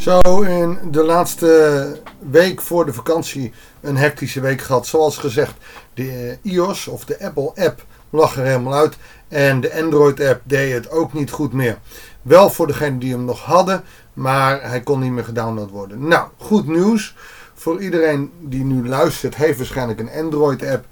[0.00, 2.00] Zo in de laatste
[2.30, 4.86] week voor de vakantie een hectische week gehad.
[4.86, 5.54] Zoals gezegd,
[5.94, 8.96] de iOS of de Apple app lag er helemaal uit.
[9.28, 11.78] En de Android app deed het ook niet goed meer.
[12.22, 16.08] Wel voor degenen die hem nog hadden, maar hij kon niet meer gedownload worden.
[16.08, 17.16] Nou, goed nieuws.
[17.54, 20.84] Voor iedereen die nu luistert, heeft waarschijnlijk een Android app.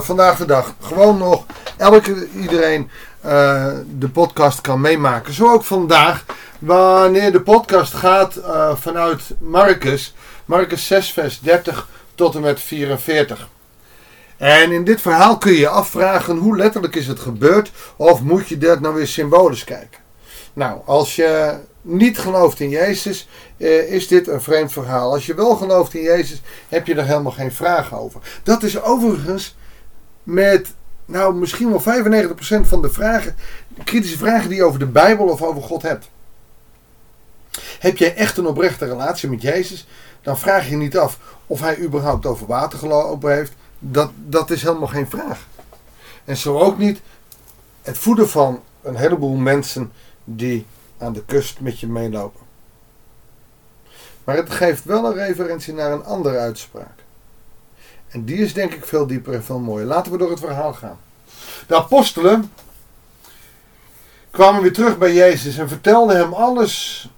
[0.00, 1.44] vandaag de dag gewoon nog
[1.76, 2.90] elke iedereen
[3.26, 3.66] uh,
[3.98, 5.32] de podcast kan meemaken.
[5.32, 6.24] Zo ook vandaag,
[6.58, 13.48] wanneer de podcast gaat uh, vanuit Marcus, Marcus 6, vers 30 tot en met 44.
[14.36, 18.48] En in dit verhaal kun je je afvragen hoe letterlijk is het gebeurd, of moet
[18.48, 20.00] je dat nou weer symbolisch kijken?
[20.52, 25.12] Nou, als je niet gelooft in Jezus, uh, is dit een vreemd verhaal.
[25.12, 28.20] Als je wel gelooft in Jezus, heb je er helemaal geen vragen over.
[28.42, 29.56] Dat is overigens
[30.22, 30.74] met
[31.10, 33.36] nou misschien wel 95% van de vragen,
[33.84, 36.10] kritische vragen die je over de Bijbel of over God hebt.
[37.78, 39.86] Heb jij echt een oprechte relatie met Jezus,
[40.22, 43.52] dan vraag je niet af of hij überhaupt over water gelopen heeft.
[43.78, 45.46] Dat, dat is helemaal geen vraag.
[46.24, 47.00] En zo ook niet
[47.82, 49.92] het voeden van een heleboel mensen
[50.24, 50.66] die
[50.98, 52.40] aan de kust met je meelopen.
[54.24, 56.98] Maar het geeft wel een referentie naar een andere uitspraak.
[58.08, 59.86] En die is denk ik veel dieper en veel mooier.
[59.86, 60.98] Laten we door het verhaal gaan.
[61.66, 62.52] De apostelen
[64.30, 67.08] kwamen weer terug bij Jezus en vertelden hem alles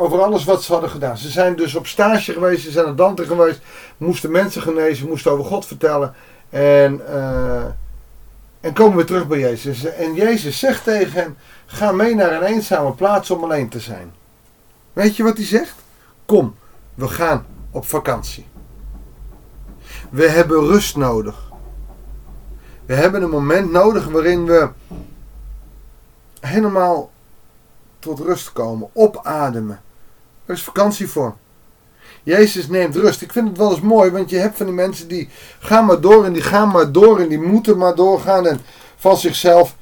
[0.00, 1.18] over alles wat ze hadden gedaan.
[1.18, 3.60] Ze zijn dus op stage geweest, ze zijn naar Dante geweest,
[3.96, 6.14] moesten mensen genezen, moesten over God vertellen.
[6.50, 7.64] En, uh,
[8.60, 9.84] en komen weer terug bij Jezus.
[9.84, 11.36] En Jezus zegt tegen hen:
[11.66, 14.12] Ga mee naar een eenzame plaats om alleen te zijn.
[14.92, 15.74] Weet je wat hij zegt?
[16.26, 16.54] Kom,
[16.94, 18.46] we gaan op vakantie.
[20.10, 21.49] We hebben rust nodig.
[22.90, 24.68] We hebben een moment nodig waarin we
[26.40, 27.10] helemaal
[27.98, 29.80] tot rust komen, opademen.
[30.46, 31.36] Er is vakantie voor.
[32.22, 33.22] Jezus neemt rust.
[33.22, 35.28] Ik vind het wel eens mooi, want je hebt van die mensen die
[35.58, 38.60] gaan maar door en die gaan maar door en die moeten maar doorgaan en
[38.96, 39.76] van zichzelf.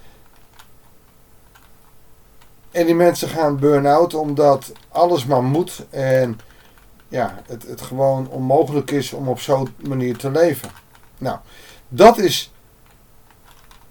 [2.70, 6.40] En die mensen gaan burn-out omdat alles maar moet en
[7.08, 10.70] ja, het, het gewoon onmogelijk is om op zo'n manier te leven.
[11.19, 11.38] Nou,
[11.88, 12.52] dat is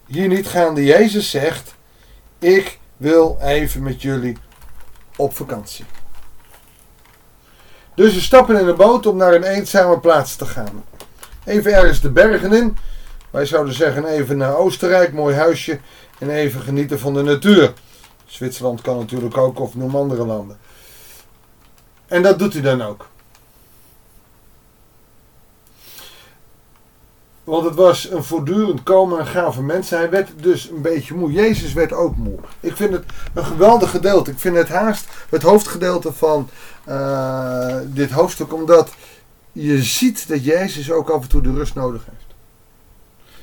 [0.08, 0.84] hier niet gaande.
[0.84, 1.76] Jezus zegt:
[2.40, 4.38] Ik wil even met jullie
[5.16, 5.86] op vakantie.
[7.96, 10.84] Dus ze stappen in een boot om naar een eenzame plaats te gaan.
[11.44, 12.78] Even ergens de bergen in.
[13.30, 15.80] Wij zouden zeggen even naar Oostenrijk, mooi huisje.
[16.20, 17.74] En even genieten van de natuur.
[18.26, 20.58] Zwitserland kan natuurlijk ook, of noem andere landen.
[22.08, 23.08] En dat doet hij dan ook.
[27.48, 29.98] Want het was een voortdurend komen en gaan van mensen.
[29.98, 31.32] Hij werd dus een beetje moe.
[31.32, 32.40] Jezus werd ook moe.
[32.60, 33.04] Ik vind het
[33.34, 34.32] een geweldig gedeelte.
[34.32, 36.50] Ik vind het haast het hoofdgedeelte van
[36.88, 38.54] uh, dit hoofdstuk.
[38.54, 38.94] Omdat
[39.52, 42.36] je ziet dat Jezus ook af en toe de rust nodig heeft.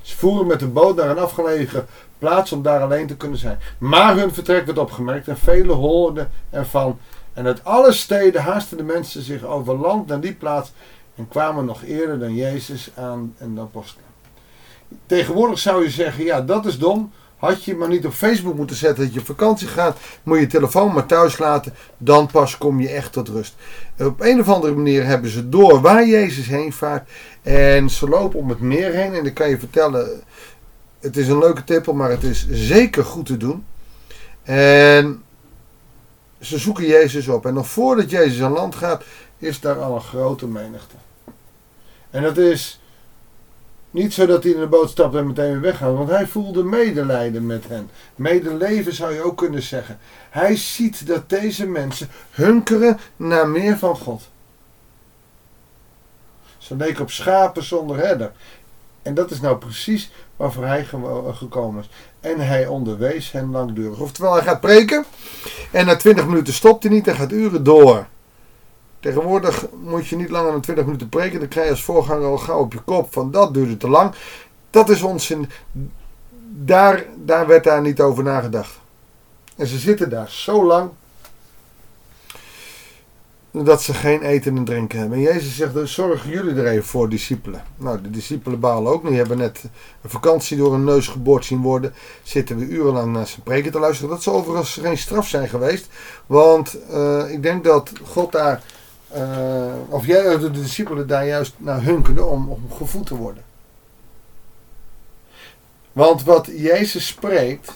[0.02, 1.86] Ze voeren met een boot naar een afgelegen
[2.18, 3.58] plaats om daar alleen te kunnen zijn.
[3.78, 6.98] Maar hun vertrek werd opgemerkt en velen hoorden ervan.
[7.32, 10.72] En uit alle steden haasten de mensen zich over land naar die plaats
[11.14, 14.04] en kwamen nog eerder dan Jezus aan en de apostelen.
[15.06, 17.12] Tegenwoordig zou je zeggen, ja dat is dom.
[17.36, 19.98] Had je maar niet op Facebook moeten zetten dat je op vakantie gaat.
[20.22, 21.74] Moet je telefoon maar thuis laten.
[21.98, 23.54] Dan pas kom je echt tot rust.
[23.98, 27.10] Op een of andere manier hebben ze door waar Jezus heen vaart.
[27.42, 29.14] En ze lopen om het meer heen.
[29.14, 30.22] En dan kan je vertellen.
[31.00, 33.64] Het is een leuke tippel, maar het is zeker goed te doen.
[34.42, 35.22] En
[36.40, 37.46] ze zoeken Jezus op.
[37.46, 39.04] En nog voordat Jezus aan land gaat,
[39.38, 40.94] is daar al een grote menigte.
[42.14, 42.80] En dat is
[43.90, 46.62] niet zo dat hij in de boot stapt en meteen weer weggaat, want hij voelde
[46.62, 47.90] medelijden met hen.
[48.14, 49.98] Medeleven zou je ook kunnen zeggen.
[50.30, 54.22] Hij ziet dat deze mensen hunkeren naar meer van God.
[56.58, 58.32] Ze leken op schapen zonder herder.
[59.02, 60.86] En dat is nou precies waarvoor hij
[61.32, 61.88] gekomen is.
[62.20, 63.98] En hij onderwees hen langdurig.
[63.98, 65.04] Oftewel, hij gaat preken.
[65.70, 68.06] En na 20 minuten stopt hij niet en gaat uren door.
[69.04, 71.38] Tegenwoordig moet je niet langer dan 20 minuten preken.
[71.38, 74.14] Dan krijg je als voorganger al gauw op je kop van dat duurde te lang.
[74.70, 75.48] Dat is onzin.
[76.50, 78.80] Daar, daar werd daar niet over nagedacht.
[79.56, 80.90] En ze zitten daar zo lang
[83.50, 85.18] dat ze geen eten en drinken hebben.
[85.18, 87.64] En Jezus zegt, dus zorgen jullie er even voor, discipelen.
[87.76, 89.16] Nou, de discipelen balen ook niet.
[89.16, 89.60] Hebben net
[90.02, 91.94] een vakantie door een neus geboord zien worden.
[92.22, 94.10] Zitten we urenlang naar zijn preken te luisteren.
[94.10, 95.88] Dat zou overigens geen straf zijn geweest.
[96.26, 98.62] Want uh, ik denk dat God daar,
[99.14, 103.44] uh, of jij, de discipelen daar juist naar hunkerde om, om gevoed te worden.
[105.92, 107.72] Want wat Jezus spreekt,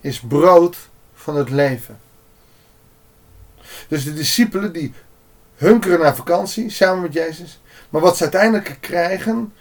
[0.00, 0.76] is brood
[1.14, 1.98] van het leven.
[3.88, 4.92] Dus de discipelen die
[5.56, 7.60] hunkeren naar vakantie samen met Jezus.
[7.90, 9.52] Maar wat ze uiteindelijk krijgen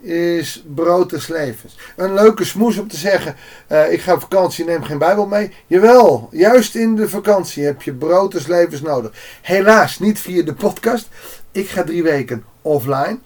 [0.00, 1.78] is brood des levens.
[1.96, 3.34] Een leuke smoes om te zeggen:
[3.72, 5.52] uh, ik ga op vakantie, neem geen Bijbel mee.
[5.66, 9.38] Jawel, juist in de vakantie heb je brood des levens nodig.
[9.42, 11.08] Helaas niet via de podcast.
[11.52, 13.18] Ik ga drie weken offline.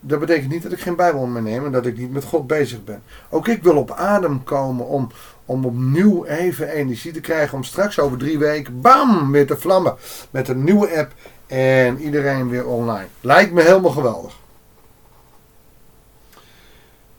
[0.00, 2.84] Dat betekent niet dat ik geen Bijbel meeneem en dat ik niet met God bezig
[2.84, 3.02] ben.
[3.28, 5.10] Ook ik wil op adem komen om,
[5.44, 7.56] om opnieuw even energie te krijgen.
[7.56, 9.94] Om straks over drie weken, bam, weer te vlammen.
[10.30, 11.12] Met een nieuwe app
[11.46, 13.06] en iedereen weer online.
[13.20, 14.39] Lijkt me helemaal geweldig.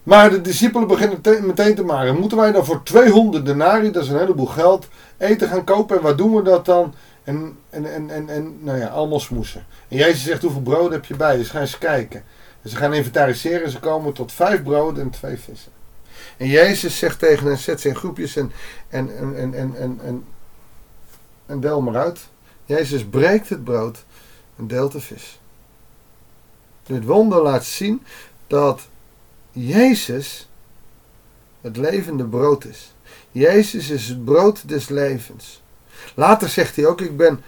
[0.04, 2.20] Maar de discipelen beginnen meteen te maken.
[2.20, 4.88] Moeten wij dan voor 200 denari, dat is een heleboel geld,
[5.18, 5.98] eten gaan kopen?
[5.98, 6.94] En waar doen we dat dan?
[7.24, 9.66] En, en, en, en, en nou ja, allemaal smoesen.
[9.88, 11.38] En Jezus zegt, hoeveel brood heb je bij?
[11.38, 12.24] Dus ga eens kijken.
[12.66, 15.72] Ze gaan inventariseren en ze komen tot vijf broden en twee vissen.
[16.38, 18.52] En Jezus zegt tegen hen, zet ze in groepjes en,
[18.90, 20.24] en, en, en, en, en, en,
[21.46, 22.20] en deel maar uit.
[22.66, 24.04] Jezus breekt het brood
[24.58, 25.40] en deelt de vis.
[26.84, 28.04] Dit wonder laat zien
[28.48, 28.88] dat
[29.52, 30.50] Jezus
[31.62, 32.94] het levende brood is.
[33.32, 35.62] Jezus is het brood des levens.
[36.16, 37.44] Later zegt hij ook, ik ben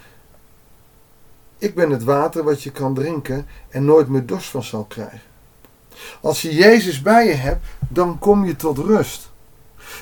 [1.58, 5.22] ik ben het water wat je kan drinken en nooit meer dorst van zal krijgen.
[6.22, 9.32] Als je Jezus bij je hebt, dan kom je tot rust.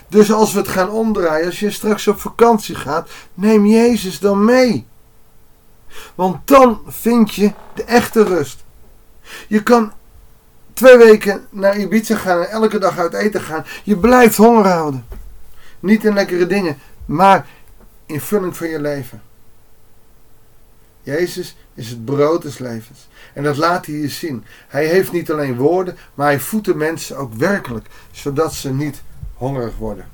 [0.07, 4.45] Dus als we het gaan omdraaien, als je straks op vakantie gaat, neem Jezus dan
[4.45, 4.86] mee.
[6.15, 8.63] Want dan vind je de echte rust.
[9.47, 9.92] Je kan
[10.81, 13.66] twee weken naar Ibiza gaan en elke dag uit eten gaan.
[13.83, 15.06] Je blijft honger houden.
[15.80, 17.48] Niet in lekkere dingen, maar
[18.06, 19.22] in vulling van je leven.
[21.04, 23.07] Jezus is het brood des levens.
[23.33, 24.44] En dat laat hij je zien.
[24.68, 29.01] Hij heeft niet alleen woorden, maar hij voedt de mensen ook werkelijk, zodat ze niet
[29.33, 30.06] hongerig worden.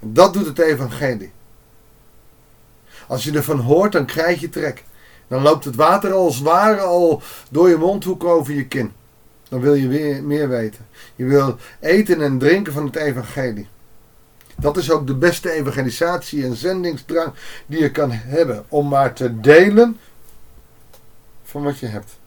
[0.00, 1.32] En dat doet het evangelie.
[3.06, 4.84] Als je ervan hoort, dan krijg je trek.
[5.28, 8.92] Dan loopt het water als ware al door je mondhoek over je kin.
[9.52, 10.86] Dan wil je weer meer weten.
[11.16, 13.68] Je wil eten en drinken van het evangelie.
[14.56, 17.32] Dat is ook de beste evangelisatie en zendingsdrang
[17.66, 18.64] die je kan hebben.
[18.68, 19.98] Om maar te delen
[21.44, 22.18] van wat je hebt.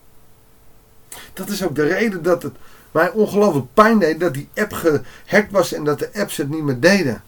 [1.32, 2.54] Dat is ook de reden dat het
[2.90, 6.62] mij ongelooflijk pijn deed dat die app gehackt was en dat de apps het niet
[6.62, 7.22] meer deden.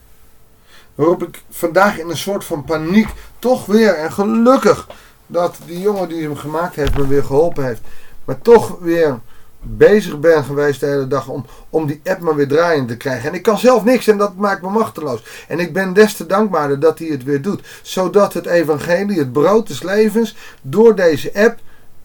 [0.94, 4.88] Waarop ik vandaag in een soort van paniek toch weer, en gelukkig
[5.26, 7.82] dat die jongen die hem gemaakt heeft me weer geholpen heeft,
[8.24, 9.20] maar toch weer
[9.60, 13.28] bezig ben geweest de hele dag om, om die app maar weer draaiend te krijgen.
[13.28, 15.44] En ik kan zelf niks en dat maakt me machteloos.
[15.48, 17.80] En ik ben des te dankbaarder dat hij het weer doet.
[17.82, 21.58] Zodat het evangelie, het brood des levens, door deze app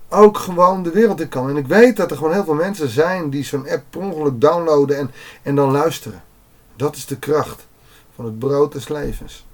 [0.09, 1.49] ook gewoon de wereld in kan.
[1.49, 4.41] En ik weet dat er gewoon heel veel mensen zijn die zo'n app per ongeluk
[4.41, 6.23] downloaden en, en dan luisteren.
[6.75, 7.65] Dat is de kracht
[8.15, 9.45] van het brood des levens.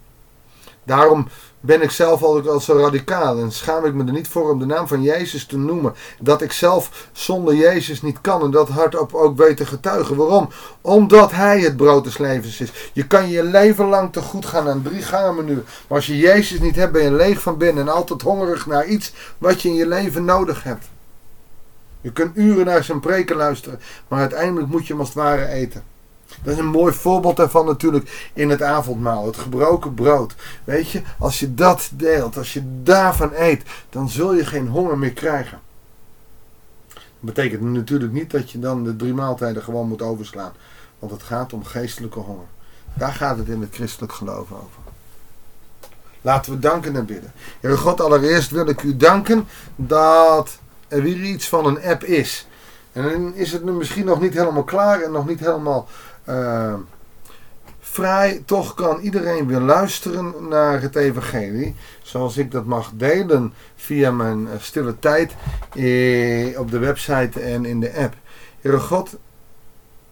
[0.84, 1.28] Daarom
[1.60, 4.60] ben ik zelf altijd al zo radicaal en schaam ik me er niet voor om
[4.60, 5.94] de naam van Jezus te noemen.
[6.20, 10.16] Dat ik zelf zonder Jezus niet kan en dat hardop ook weet te getuigen.
[10.16, 10.50] Waarom?
[10.82, 12.92] Omdat Hij het brood des levens is.
[12.94, 15.54] Je kan je leven lang te goed gaan aan drie gangen menu.
[15.56, 18.86] Maar als je Jezus niet hebt, ben je leeg van binnen en altijd hongerig naar
[18.86, 20.86] iets wat je in je leven nodig hebt.
[22.02, 25.48] Je kunt uren naar zijn preken luisteren, maar uiteindelijk moet je hem als het ware
[25.48, 25.84] eten.
[26.44, 29.26] Dat is een mooi voorbeeld daarvan natuurlijk in het avondmaal.
[29.26, 30.36] Het gebroken brood.
[30.64, 34.98] Weet je, als je dat deelt, als je daarvan eet, dan zul je geen honger
[34.98, 35.60] meer krijgen.
[36.94, 40.52] Dat betekent natuurlijk niet dat je dan de drie maaltijden gewoon moet overslaan.
[41.00, 42.48] Want het gaat om geestelijke honger.
[42.94, 44.82] Daar gaat het in het christelijk geloof over.
[46.22, 47.32] Laten we danken en bidden.
[47.60, 52.48] Heer God, allereerst wil ik u danken dat er weer iets van een app is.
[53.00, 55.88] En dan is het nu misschien nog niet helemaal klaar en nog niet helemaal
[56.30, 56.74] uh,
[57.80, 61.76] Vrij, toch kan iedereen weer luisteren naar het evangelie.
[62.02, 65.32] Zoals ik dat mag delen via mijn eh, stille tijd
[65.76, 68.16] eh, op de website en in de app.
[68.62, 69.18] Heere God,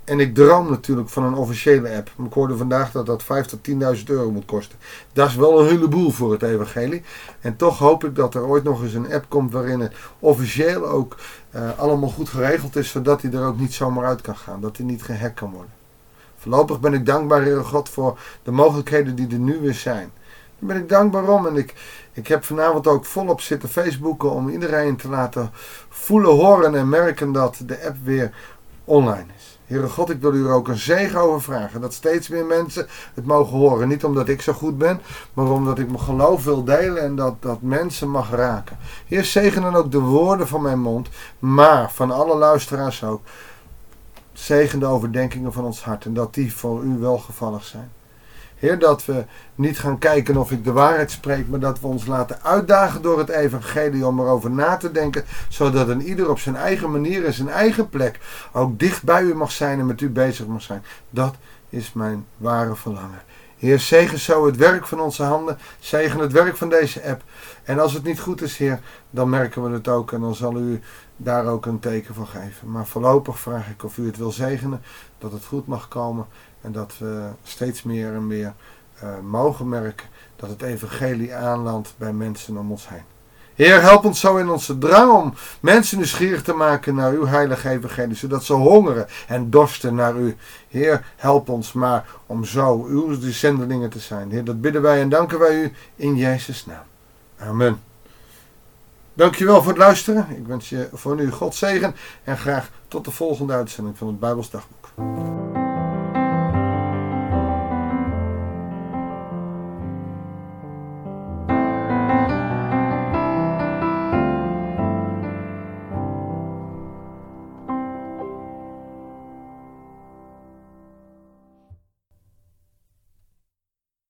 [0.08, 2.12] en ik droom natuurlijk van een officiële app.
[2.26, 3.60] Ik hoorde vandaag dat dat 5 tot
[3.98, 4.78] 10.000 euro moet kosten.
[5.14, 7.04] Dat is wel een heleboel voor het evangelie.
[7.42, 10.88] En toch hoop ik dat er ooit nog eens een app komt waarin het officieel
[10.88, 11.16] ook
[11.56, 12.90] uh, allemaal goed geregeld is.
[12.90, 14.62] Zodat hij er ook niet zomaar uit kan gaan.
[14.62, 15.72] Dat hij niet gehackt kan worden.
[16.38, 20.12] Voorlopig ben ik dankbaar, Heere God, voor de mogelijkheden die er nu weer zijn.
[20.60, 21.48] Daar ben ik dankbaar om.
[21.48, 21.74] En ik,
[22.14, 25.52] ik heb vanavond ook volop zitten Facebooken om iedereen te laten
[25.90, 28.32] voelen, horen en merken dat de app weer
[28.86, 29.57] online is.
[29.68, 31.82] Heere God, ik wil u er ook een zegen over vragen.
[31.82, 33.88] Dat steeds meer mensen het mogen horen.
[33.88, 35.02] Niet omdat ik zo goed ben,
[35.34, 38.78] maar omdat ik mijn geloof wil delen en dat, dat mensen mag raken.
[39.06, 41.10] Heer, zegen dan ook de woorden van mijn mond,
[41.40, 43.22] maar van alle luisteraars ook.
[44.34, 47.92] Zegen de overdenkingen van ons hart en dat die voor u welgevallig zijn.
[48.60, 52.06] Heer, dat we niet gaan kijken of ik de waarheid spreek, maar dat we ons
[52.06, 56.56] laten uitdagen door het evangelie om erover na te denken, zodat een ieder op zijn
[56.56, 58.20] eigen manier en zijn eigen plek
[58.54, 60.84] ook dicht bij u mag zijn en met u bezig mag zijn.
[61.10, 61.36] Dat
[61.70, 63.22] is mijn ware verlangen.
[63.58, 67.24] Heer, zegen zo het werk van onze handen, zegen het werk van deze app.
[67.64, 70.58] En als het niet goed is, Heer, dan merken we het ook en dan zal
[70.58, 70.82] u
[71.18, 72.72] daar ook een teken van geven.
[72.72, 74.82] Maar voorlopig vraag ik of u het wil zegenen,
[75.18, 76.26] dat het goed mag komen
[76.68, 78.54] en dat we steeds meer en meer
[79.04, 83.04] uh, mogen merken dat het evangelie aanlandt bij mensen om ons heen.
[83.56, 87.70] Heer, help ons zo in onze drang om mensen nieuwsgierig te maken naar uw heilige
[87.70, 90.36] evangelie, zodat ze hongeren en dorsten naar u.
[90.68, 94.32] Heer, help ons maar om zo uw zendelingen te zijn.
[94.32, 96.86] Heer, dat bidden wij en danken wij u in Jezus' naam.
[97.38, 97.82] Amen.
[99.14, 100.28] Dankjewel voor het luisteren.
[100.30, 104.20] Ik wens je voor nu God zegen en graag tot de volgende uitzending van het
[104.20, 105.37] Bijbels Dagboek.